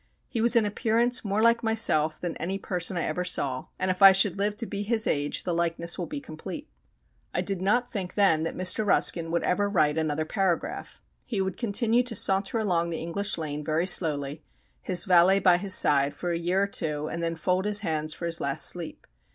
He 0.27 0.41
was 0.41 0.55
in 0.55 0.65
appearance 0.65 1.23
more 1.23 1.43
like 1.43 1.61
myself 1.61 2.19
than 2.19 2.35
any 2.37 2.57
person 2.57 2.97
I 2.97 3.03
ever 3.03 3.23
saw, 3.23 3.67
and 3.77 3.91
if 3.91 4.01
I 4.01 4.13
should 4.13 4.35
live 4.35 4.57
to 4.57 4.65
be 4.65 4.81
his 4.81 5.05
age 5.05 5.43
the 5.43 5.53
likeness 5.53 5.99
will 5.99 6.07
be 6.07 6.19
complete. 6.19 6.67
I 7.35 7.41
did 7.41 7.61
not 7.61 7.87
think 7.87 8.15
then 8.15 8.41
that 8.41 8.57
Mr. 8.57 8.83
Ruskin 8.83 9.29
would 9.29 9.43
ever 9.43 9.69
write 9.69 9.99
another 9.99 10.25
paragraph. 10.25 11.03
He 11.23 11.39
would 11.39 11.55
continue 11.55 12.01
to 12.01 12.15
saunter 12.15 12.57
along 12.57 12.89
the 12.89 12.97
English 12.97 13.37
lane 13.37 13.63
very 13.63 13.85
slowly, 13.85 14.41
his 14.81 15.05
valet 15.05 15.37
by 15.37 15.57
his 15.59 15.75
side, 15.75 16.15
for 16.15 16.31
a 16.31 16.39
year 16.39 16.63
or 16.63 16.67
two, 16.67 17.05
and 17.07 17.21
then 17.21 17.35
fold 17.35 17.65
his 17.65 17.81
hands 17.81 18.11
for 18.11 18.25
his 18.25 18.41
last 18.41 18.65
sleep. 18.65 19.05